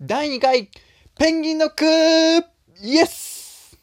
[0.00, 0.70] 第2回
[1.18, 3.76] ペンギンのクイエス！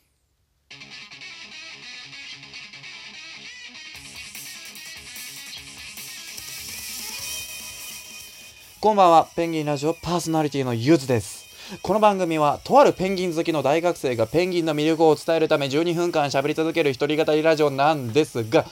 [8.80, 9.28] こんばんは。
[9.36, 11.48] ペンギンラジオパーソナリティのゆずです。
[11.82, 18.64] この番組はとあるペンギン好きの大学生がペンギンの魅力を伝えるため12分間喋り続ける一人語りラジオなんですが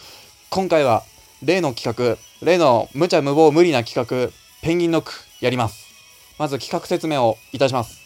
[0.49, 1.03] 今回は
[1.43, 4.31] 例の企画例の無茶無謀無理な企画
[4.61, 5.82] ペンギンノックやります。
[6.37, 8.01] まず企画説明をいたします。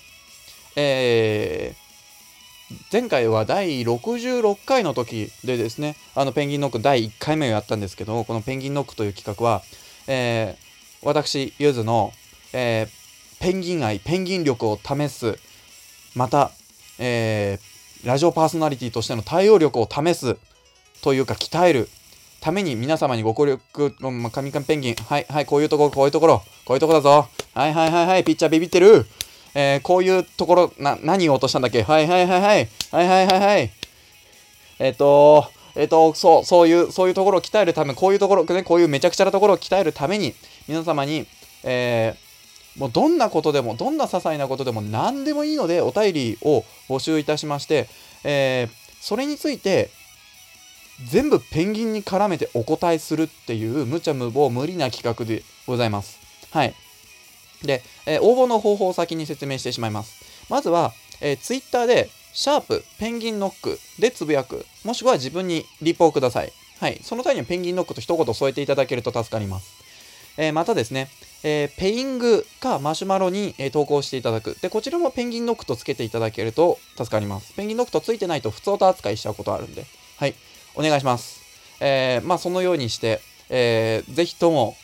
[0.76, 1.88] えー、
[2.92, 9.64] 前回は第66回の時でですねあのペンギンノック第1回目をやったんですけどこのペンギンノックという企画は、
[10.08, 12.12] えー、私ゆずの、
[12.54, 15.40] えー、ペンギン愛ペンギン力を試す
[16.16, 16.52] また、
[17.00, 20.38] えー、ラジオパーソナリティとしての対応力を試す
[21.02, 21.90] というか鍛える
[22.48, 27.28] ために皆様にご協力、まあ、カミカミペンギン、はい、はい、こういうところ、こういうところ、こういうところだぞ。
[27.54, 29.06] はいはいはいはい、ピッチャービビってる。
[29.54, 31.84] えー、こういうところ、な、何を落としたんだっけ？
[31.84, 32.70] はいはいはいはい。
[32.92, 33.72] はいはいはいはい。
[34.80, 35.46] えっ、ー、と、
[35.76, 40.34] えっ、ー、と、そう、そういう、そういうところを鍛えるため、こういうところ、ね、こういうめちゃくちゃなところを鍛えるために、
[40.70, 41.28] 皆様に、
[41.66, 47.90] えー、もうどんなことでも、どんな些細なことでも何でもいいので、お便りを募集いたしまして、
[48.24, 49.90] えー、それについて、
[51.06, 56.20] 全部ペンギンに絡めてお答えするっていう無茶無謀無理な企画でございます。
[56.52, 56.74] はい。
[57.64, 60.26] で、えー、応募の方法を先に説明してしまいます。
[60.50, 66.54] まずは、えー、Twitter で、シャープペンギンノックでつぶやく、もしくは自分にリポをください。
[66.80, 67.00] はい。
[67.02, 69.72] その際にはペンギンノックと一言添えていただけると助かります。
[70.38, 71.10] えー、またですね、
[71.44, 74.56] えー、ペイングかマシュマロに、えー、投稿していただく。
[74.62, 77.54] で、こちらもペンギンノックとつけていただけると助かります。
[77.54, 79.86] ペンギンノックとついてないと普通音扱いしちゃうことあるんで。
[80.18, 80.36] はい。
[80.76, 81.42] お願いします。
[81.80, 84.76] えー、まあ、そのようにして、えー、ぜひとも、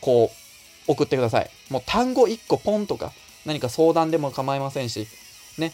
[0.00, 0.30] こ
[0.88, 1.50] う、送ってください。
[1.68, 3.12] もう単語1個ポンとか、
[3.44, 5.06] 何か相談でも構いませんし、
[5.58, 5.72] ね、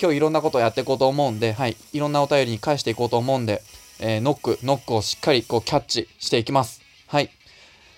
[0.00, 3.62] 今日いろんなことをやっていこうと思うんで、はい、いろんなお便りに返していこうと思うんで、
[4.00, 6.80] えー、ノック、ノックをしっかりこうキャッチしていきます。
[7.06, 7.30] はい。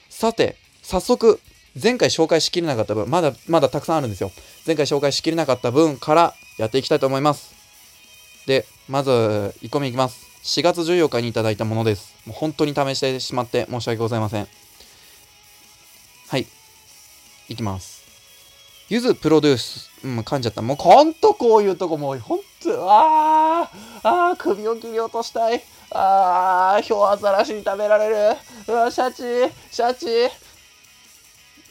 [0.09, 1.41] さて、早速、
[1.81, 4.33] 前回紹介しきれなかった分、まだまだたくさんあるんですよ。
[4.67, 7.55] 前回紹介しきれなかった分からやっていきたいと思います。
[8.47, 9.11] で、まず、
[9.63, 10.30] 1個目いきます。
[10.43, 12.15] 4月14日にいただいたものです。
[12.27, 14.49] もう本当に試してしまって申し訳ございません。
[16.29, 16.47] はい。
[17.49, 18.01] いきます。
[18.89, 19.91] ゆずプロデュース。
[20.03, 20.63] うん、噛んじゃった。
[20.63, 22.45] もうほんとこういうとこもうほんと、
[22.91, 25.63] あー、あー、首を切り落としたい。
[25.91, 28.37] あー、ヒョウアザラシに食べられる。
[28.69, 30.07] うわ、シャチ、シャチ。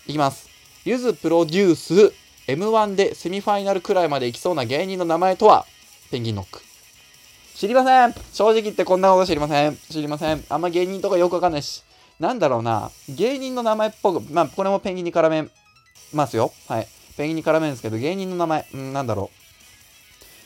[0.07, 0.47] いきます。
[0.85, 2.13] ゆずプロデュース
[2.47, 5.65] M1 でセミファイナルくらいまで行きそうな芸人の名前とは？
[6.11, 6.61] ペンギンノック。
[7.59, 11.83] 知りません正直言ってこんなこと知りません知りませんあんま芸人とかよくわかんないし。
[12.17, 12.89] なんだろうな。
[13.09, 15.45] 芸人の名前っぽく、まあ、これもペンギンに絡め
[16.13, 16.53] ますよ。
[16.69, 16.87] はい。
[17.17, 19.37] ペンギンに絡めるんですけど、芸人の名前、んなんだろう。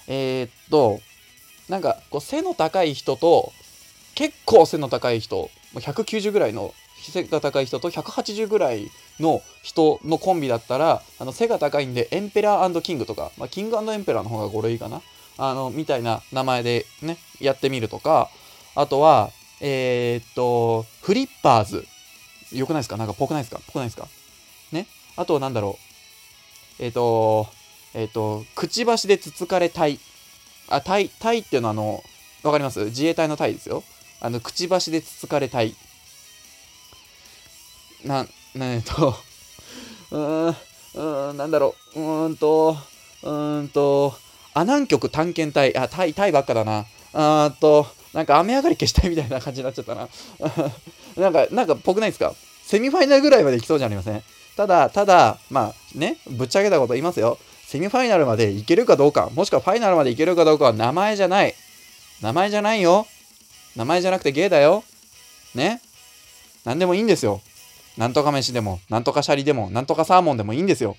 [0.07, 1.01] えー、っと、
[1.69, 3.53] なんか、こう、背の高い人と、
[4.16, 15.03] 結構背の高い人、190ぐらいの背が高い人と180ぐらいの人のコンビだったら、あの背が高いんで、エンペラーキングとか、まあ、キングエンペラーの方が5類かな。
[15.38, 18.29] あの、みたいな名前でね、やってみるとか、
[18.75, 21.88] あとは、えー、っと、フリッパーズ。
[22.51, 22.97] よくないですか？
[22.97, 23.59] なんかぽくないですか？
[23.66, 24.07] ぽくないですか？
[24.71, 24.85] ね？
[25.16, 25.79] あと、なんだろ
[26.79, 26.83] う？
[26.83, 27.47] えー、っと、
[27.95, 29.99] えー、っと、くちばしでつつかれたい。
[30.69, 32.03] あ、たい、たいっていうのはあの、
[32.44, 32.85] わかります？
[32.85, 33.83] 自衛隊のたいですよ。
[34.19, 35.75] あの、くちばしでつつかれたい。
[38.05, 39.15] な、えっと、
[40.11, 42.00] うーん、うーん、なんだろう？
[42.00, 42.77] うーんと、
[43.23, 44.15] うーんと、
[44.53, 46.85] 阿南極探検隊、あ、タイ、タイばっかだな。
[47.13, 50.07] あーと、なんか雨上がり消したいみたいな感じになっちゃったな。
[51.17, 52.33] なんか、なんかぽくないですか？
[52.63, 54.23] セミファイナルぐらいまで行きそうじゃありません？
[54.55, 57.37] ただ、ただ、まあね、ぶっちゃけたこと言いますよ。
[57.65, 61.55] セミファイナルまで行けるかどうか、もしくはファイナルまで行けるかどうかは名前じゃない。
[62.21, 63.07] 名前じゃないよ。
[63.75, 64.83] 名前じゃなくてゲイだよ。
[65.55, 65.81] ね？
[66.65, 67.41] 何でもいいんですよ。
[67.97, 70.95] なんとか飯でも、なんとかシャリでも、なんとかサーモンでもいいんですよ。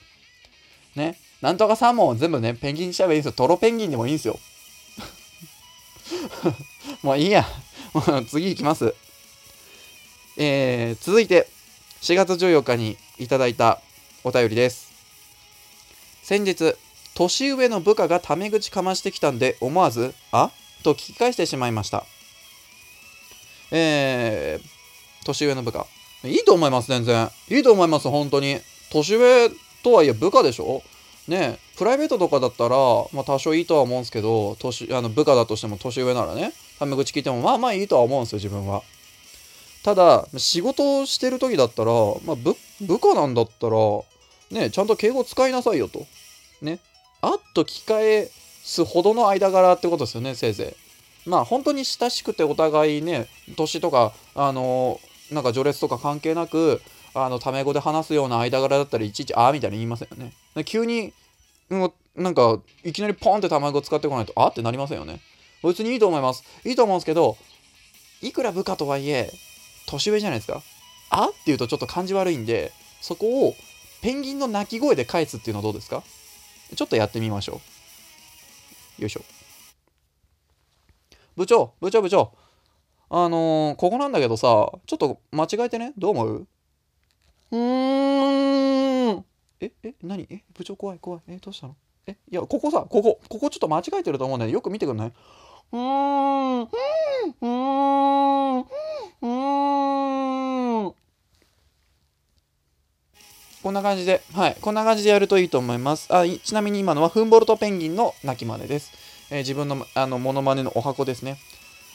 [0.97, 1.17] ね？
[1.41, 3.33] なんとかサーモンを全部ね、ペンギンにしちゃえばいいんですよ。
[3.33, 4.39] トロペンギンでもいいんですよ。
[7.03, 7.47] もういいや。
[8.29, 8.95] 次行きます。
[10.37, 11.49] えー、続いて、
[12.03, 13.81] 4月14日にいただいた
[14.25, 14.93] お便りです。
[16.23, 16.75] 先日、
[17.15, 20.51] 年上の部下がタメ口かましてきたんで、思わず、あ？
[20.83, 22.05] と聞き返してしまいました。
[23.71, 25.87] えー、年上の部下。
[26.25, 27.31] いいと思います、全然。
[27.51, 28.59] いいと思います、本当に。
[28.91, 29.51] 年上
[29.83, 30.83] とはいえ部下でしょ？
[31.29, 32.77] ねプライベートとかだったら、
[33.13, 38.83] まあ、多少いいとは思うんですけど年あの部下だとしても年上ならねタメ口聞いてもまあまあいいとは思うんですよ自分は。
[39.83, 41.93] ただ仕事をしてる時だったら、
[42.25, 43.77] まあ、部部下なんだったら
[44.51, 46.07] ねちゃんと敬語使いなさいよと。
[46.63, 46.79] ね。
[47.21, 48.31] あっと着替え
[48.63, 50.75] すほどの間柄ってことですよねせいぜ
[51.27, 51.29] い。
[51.29, 56.81] まあ本当に親しくてお互いね年とかあのー、なんか序列とか関係なく
[57.15, 60.33] あのタメ語で話すような間柄だったらいちいち「ああ」みたいに言いませんよね。
[60.65, 61.13] 急に
[61.71, 65.21] もうなんかいきなりポンってタメ語使ってこないと「あ」ってなりませんよね。
[65.63, 66.45] 別にいいと思います。
[66.65, 67.37] いいと思うんですけど
[68.21, 69.33] いくら部下とはいえ
[69.87, 70.63] 年上じゃないですか。
[71.11, 73.55] あって言うとちょっと感じ悪いんでそこを
[74.03, 76.03] ペンギンの鳴き声で返すっていうのはどうですか？
[76.75, 77.61] ちょっとやってみましょ
[78.99, 79.03] う。
[79.03, 79.23] よいしょ。
[81.37, 82.33] 部長部長部長。
[83.11, 85.93] あのー、ここなんだけどさちょっと間違えてね？
[85.97, 86.47] どう思う？
[87.55, 89.25] うーん。
[89.61, 90.27] ええ何？
[90.29, 91.21] え部長怖い怖い。
[91.29, 91.77] えどうしたの？
[92.07, 95.13] えいやここさここここちょっと間違えてると思うんだよよく見てくんない？
[95.73, 96.63] うーん。
[96.63, 97.47] うー
[98.59, 98.61] ん。
[98.61, 100.95] うーん。
[103.63, 106.15] こんな感じで、はい、こんな感じでやるといいと思います。
[106.15, 108.93] あちなみに今のはフンボルトペンギンの鳴き真似です。
[109.31, 111.39] えー、自分のあのモノマネのお箱ですね。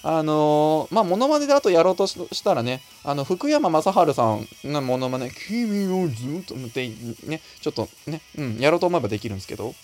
[0.01, 6.87] あのー、まあ、モノマネであとやろうとしたらね、あの、福山雅治さんのモノマネ、君をずっとって
[7.25, 9.75] ね、ちょっとね、うん、やろうと思えばできるんですけど、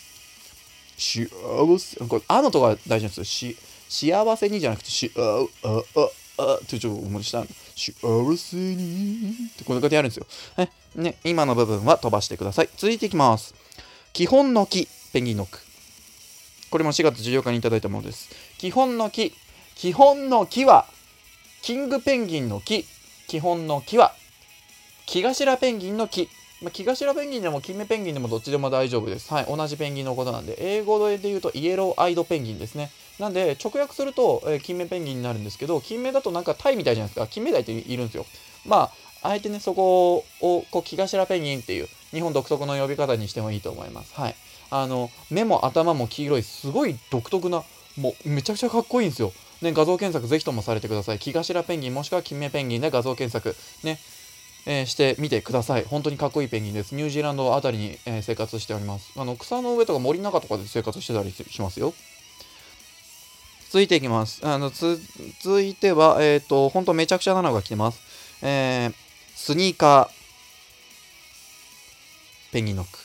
[0.97, 1.27] 幸
[1.79, 3.23] せ、これ、あのとか大事なんですよ。
[3.25, 3.57] し
[3.87, 5.83] 幸せにじゃなくて、し、あ、あ、
[6.37, 7.43] あ、あ、ってちょっと思いした。
[7.75, 10.25] 幸せにってこんな感じでやるんですよ。
[10.57, 12.69] ね、ね、今の部分は飛ばしてください。
[12.77, 13.53] 続いていきます。
[14.13, 15.59] 基本の木、ペンギンノック。
[16.71, 18.29] これも4月14日にいただいたものです。
[18.57, 19.33] 基本の木、
[19.75, 20.85] 基本の木は、
[21.61, 22.85] キングペンギンの木、
[23.27, 24.13] 基本の木は、
[25.05, 26.29] 木頭ペンギンの木、
[26.61, 29.33] まあ、キガシラペンギンでもキンメペンギンでもどっちでも大丈夫です。
[29.33, 32.89] はい、同じペンギンのことなんで、英語で言うとイエローアイドペンギンですね。
[33.19, 37.27] なんで、直訳すると、えー、金目ペンギンになるんですけど、金目だとなんかタイみたいじゃないですか。
[37.27, 38.25] 金目鯛っているんですよ。
[38.65, 38.89] ま
[39.21, 44.13] あ、あえてね、そこを、こう、木頭ペンギンっていう、日本独特の呼び方にしてもいいと思います。
[44.13, 44.35] はい。
[44.69, 47.63] あの、目も頭も黄色い、すごい独特な、
[47.97, 49.33] もう、めちゃくちゃかっこいいんですよ。
[49.61, 51.19] ね、画像検索ぜひともされてください。
[51.19, 53.55] 木頭ペンギンもしくは金目ペンギンで画像検索。
[53.85, 53.99] ね、
[54.65, 55.83] えー、してみてください。
[55.83, 56.95] 本当にかっこいいペンギンです。
[56.95, 59.11] ニュージーランドあたりに、えー、生活しております。
[59.17, 61.93] あの草の上とか森の中とかで生活してたりしますよ。
[63.69, 64.45] 続いていきます。
[64.45, 67.99] あの続いては、えっ、ー、と、本当めちゃくちゃなのが来てます。
[68.41, 68.93] えー、
[69.35, 70.25] スニーカー。
[72.53, 72.99] ペンギンノック。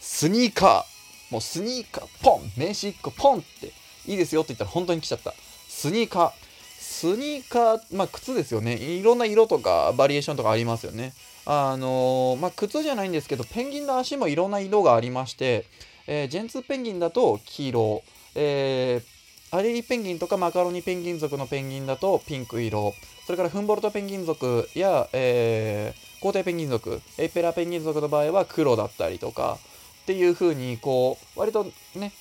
[0.00, 0.92] スニーカー。
[1.32, 3.72] もうスニーカー、ポン名刺1個ポンって
[4.06, 5.32] いいですよって言ったら本当に来ちゃった。
[5.74, 6.32] スニーカー。
[6.78, 8.74] スニーカー、まあ、靴ですよね。
[8.74, 11.12] いろんな色とかバリエーションとかありますよね。
[11.44, 15.64] あのー、まあ、靴じゃないんですけど、ペンギンの足もいろんな色がありまして、
[16.06, 18.02] えー、ジェンツーペンギンだと黄色、
[18.36, 22.94] えー、アレリペンギンとかマカロニペンギン族のペンギンだとピンク色、
[23.26, 29.58] それからフンボルトペンギン族や、えー、皇帝ペンギン族、エペラペンギン族の場合は黒だったりとか、
[30.02, 31.64] っていう風に、こう、割と
[31.94, 32.12] ね、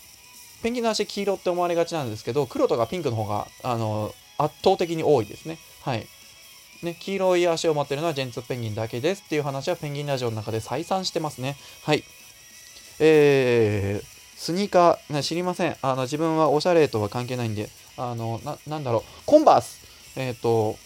[0.62, 5.58] ペンギンの足黄色って思われがちなんですけど、黒とかピンクの方が、あの圧倒的に多いですね。
[5.82, 6.08] はい。
[6.84, 11.56] ね、黄色い足を持ってるのはジェンツペンギンだけですっていう話はペンギンラジオの中で再三してますね。
[11.84, 12.04] はい。
[13.00, 14.06] えー、
[14.36, 15.76] スニーカー、ね、知りません。
[15.82, 19.82] あの、自分はおしゃれとは関係ないんで、あの、な、なんだろう、コンバース
[20.16, 20.78] えっ、ー、と、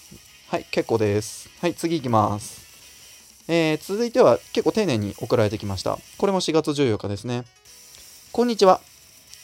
[0.50, 1.50] はい、結構です。
[1.60, 2.66] はい、次行きます。
[3.48, 5.98] えー、続いては結構丁寧に送られてきました。
[6.18, 7.44] これも4月14日ですね。
[8.32, 8.82] こんにちは。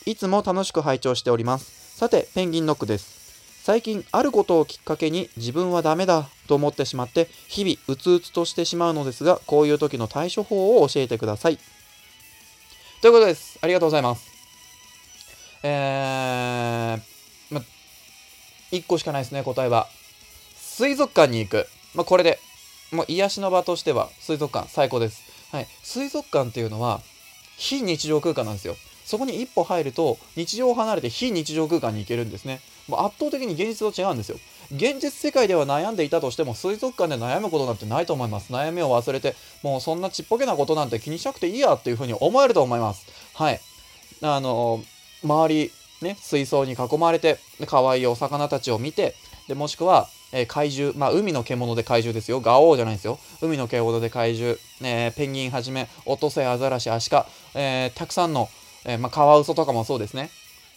[0.06, 1.96] いつも楽しく拝聴しております。
[1.98, 3.22] さて、ペンギンノックです。
[3.64, 11.60] 最近あることをきっかけに自分はダメだと思ってしまって日々うつうつとしてしまうのですがこういう時の対処法を教えてください。
[13.02, 13.60] ということです。
[13.62, 14.32] ありがとうございます。
[15.62, 17.62] えー、ま、
[18.72, 19.88] 1個しかないですね答えは。
[20.56, 22.40] 水族館に行く、まこれで
[22.92, 27.02] もう癒しの場としては水族館最高です、はい、水族館っていうのは
[27.58, 28.76] 非日常空間なんですよ。
[29.12, 32.62] そこに一歩入ると日常を離れて非日常空間に行けるんですね。
[32.88, 34.38] もう圧倒的に現実と違うんですよ。
[34.72, 38.54] 現実世界では悩んでいたとしても水族館で悩むことなんてないと思います。
[38.54, 43.06] 悩みを忘れてもうそんなちっぽけなことなんて気にしなくていいやっていうふうに思えると思います。
[43.34, 43.60] はい。
[44.22, 44.82] あの
[45.24, 47.38] 周りね水槽に囲まれて
[47.68, 49.16] 可愛いお魚たちを見て
[49.50, 52.40] でもしくはえー、怪獣、まあ、海の獣で怪獣ですよ。
[52.40, 53.20] ガオーじゃないですよ。
[53.42, 58.50] 海の獣で怪獣、えー、ペンギンはじめ、オトセアザラシ、アシカ、えー、たくさんの、
[58.86, 60.30] えまあ、カワウソとかもそうですね。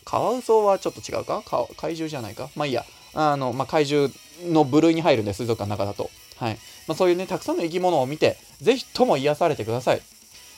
[0.05, 1.43] カワウソはちょっと違うか？
[1.77, 2.51] 怪獣じゃないか？
[2.57, 2.85] まあいいや。
[3.15, 4.13] あの、まあ、怪獣
[4.47, 6.11] の部類に入るんで、水族館の中だと。
[6.37, 6.59] はい。
[6.87, 10.03] まあ、そういうね、たくさんの生き物を見て、ぜひとも癒されてください。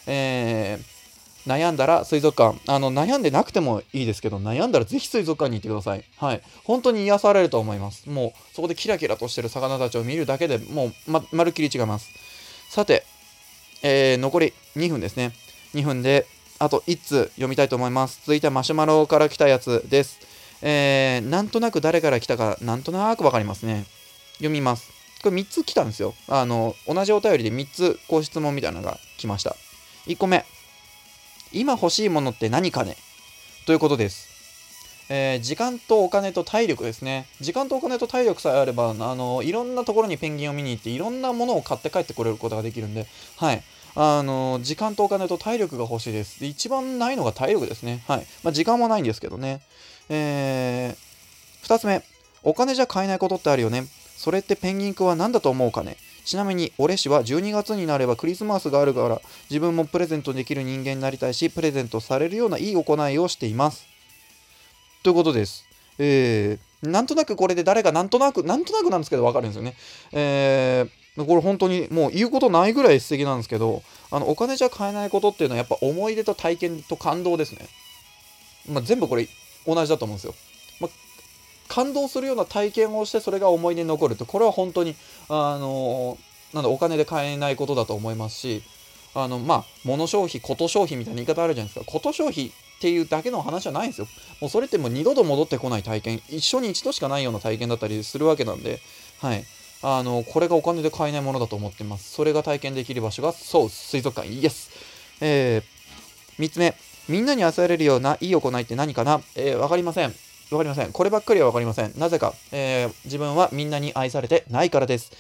[0.07, 6.05] えー、悩んだら水族館、あの、悩んでなくてもいいですけど、悩んだらぜひ水族館に行ってください。
[6.17, 6.43] はい。
[6.65, 8.09] 本当に癒されると思います。
[8.09, 12.09] もう、そこでキラキラとしてる魚たちを見るだけでもう、ま、まるっきり違います。
[12.71, 13.05] さて、
[13.83, 15.33] えー、残り2分ですね。
[15.75, 16.26] 2分で、
[16.59, 18.21] あと1通読みたいと思います。
[18.23, 20.21] 続いてはマシュマロから来たやつです。
[20.63, 23.85] えー、なんとなく誰から来たか、なんとなくわかりますね。
[24.35, 24.91] 読みます。
[25.23, 26.15] これ3つ来たんですよ。
[26.29, 29.57] あの、同じお便りで3つこう質問みたいなのが来ました。
[30.07, 30.45] 1個目。
[31.53, 32.97] 今欲しいものって何かね？
[33.67, 34.37] ということです。
[35.09, 37.27] えー時間とお金と体力ですね。
[37.41, 43.63] 時間とお金と体力さえあれば、あの、いろんなところにペンギンを見に行って、いろんなものを買って帰ってこれることができるんで、はい。
[43.97, 46.41] あの、時間とお金と体力が欲しいです。
[46.41, 48.05] で一番ないのが体力ですね。
[48.07, 48.26] はい。
[48.45, 49.62] まあ、時間もないんですけどね。
[50.09, 52.05] えー、2つ目。
[52.43, 53.87] お金じゃ買えないことってあるよね。
[54.17, 63.87] それってペンギンくんは何だと思うかねちなみに俺氏は12月になればクリスマスがあるから自分もプレゼントできる人間になりたいしプレゼントされるようないい行いをしています
[65.05, 65.65] ということです
[65.99, 69.76] えー、なんとなくこれで誰がなんとなくなんとなくなんですけど分かるんですよね
[70.12, 70.91] えー、
[71.25, 77.66] これ本当にもう言うことないぐらい素敵なんですけどあのお金じゃ買えないことっていうのはやっぱ思い出と体験と感動ですね、
[78.70, 79.28] まあ、全部これ
[79.66, 80.35] 同じだと思うんですよ、
[80.80, 80.90] まあ
[81.68, 84.94] 感動するような体験をしてそれが思い出に残るってこれは本当に
[85.28, 86.16] あの
[86.54, 88.62] なんだお金で買えないことだと思いますし
[89.16, 91.90] あのまあ物消費こと消費みたいな言い方あるじゃないですか。
[91.90, 94.06] こと消費っていうだけの話じゃないんですよ。
[94.40, 96.23] もうそれってもう二度と戻ってこない体験。
[96.28, 98.80] 一生に一度しかないような体験だったりするわけなんで。
[99.20, 99.44] はい。
[99.88, 104.71] あのこれがお金で買えないものだと思ってますそれが体験できる場所がそう水族館イエス
[105.21, 106.75] えー、3つ目
[107.09, 109.21] みんなに愛されるようないい行いって何かな？
[109.37, 110.12] えー、わかりません
[110.50, 110.93] わかりません。
[110.93, 111.93] こればっかりはわかりません。
[111.99, 115.11] なぜか、えー自分はみんなに愛されてないからです。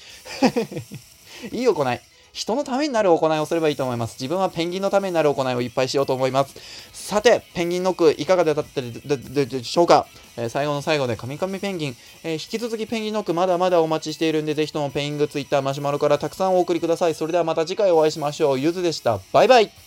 [1.50, 2.00] いい行い。
[2.36, 4.16] 人のためになる行いをすればいいと思います。
[4.20, 6.54] 自分はペンギンのためになる行いをいっぱいしようと思います。
[6.92, 17.14] さて、ペンギンノックいかがだったでででしょうか、えー最後の最後でカミカミペンギン、えー引き続きペンギンノックまだまだお待ちしているんで、ぜひともペイングツイッターマシュマロからたくさんお送りください。
[17.14, 18.58] それではまた次回お会いしましょう。
[18.58, 19.18] ゆずでした。
[19.32, 19.85] バイバイ